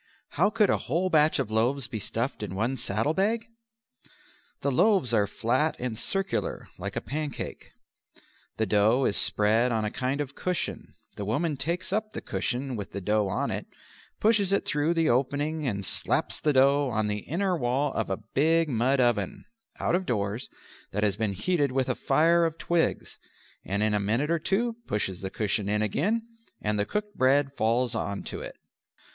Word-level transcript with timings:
How 0.29 0.49
could 0.49 0.71
a 0.71 0.79
whole 0.79 1.11
batch 1.11 1.37
of 1.37 1.51
loaves 1.51 1.87
be 1.87 1.99
stuffed 1.99 2.41
in 2.41 2.55
one 2.55 2.75
saddle 2.75 3.13
bag? 3.13 3.45
The 4.61 4.71
loaves 4.71 5.13
are 5.13 5.27
flat 5.27 5.75
and 5.77 5.95
circular 5.95 6.67
like 6.79 6.95
a 6.95 7.01
pancake. 7.01 7.73
The 8.57 8.65
dough 8.65 9.05
is 9.05 9.15
spread 9.15 9.71
on 9.71 9.85
a 9.85 9.91
kind 9.91 10.19
of 10.19 10.33
cushion, 10.33 10.95
the 11.17 11.23
woman 11.23 11.55
takes 11.55 11.93
up 11.93 12.13
the 12.13 12.21
cushion 12.21 12.75
with 12.75 12.93
the 12.93 12.99
dough 12.99 13.27
on 13.27 13.51
it, 13.51 13.67
pushes 14.19 14.51
it 14.51 14.65
through 14.65 14.95
the 14.95 15.07
opening 15.07 15.67
and 15.67 15.85
slaps 15.85 16.41
the 16.41 16.53
dough 16.53 16.89
on 16.91 17.05
the 17.07 17.19
inner 17.19 17.55
wall 17.55 17.93
of 17.93 18.09
a 18.09 18.17
big 18.33 18.69
mud 18.69 18.99
oven 18.99 19.45
(out 19.79 19.93
of 19.93 20.07
doors) 20.07 20.49
that 20.91 21.03
has 21.03 21.15
been 21.15 21.33
heated 21.33 21.71
with 21.71 21.87
a 21.87 21.93
fire 21.93 22.43
of 22.43 22.57
twigs, 22.57 23.19
and 23.63 23.83
in 23.83 23.93
a 23.93 23.99
minute 23.99 24.31
or 24.31 24.39
two 24.39 24.77
pushes 24.87 25.21
the 25.21 25.29
cushion 25.29 25.69
in 25.69 25.83
again 25.83 26.27
and 26.59 26.79
the 26.79 26.87
cooked 26.87 27.15
bread 27.15 27.53
falls 27.55 27.93
on 27.93 28.23
to 28.23 28.41
it. 28.41 28.55